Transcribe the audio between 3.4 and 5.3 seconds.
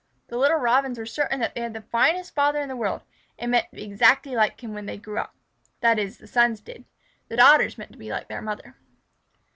meant to be exactly like him when they grew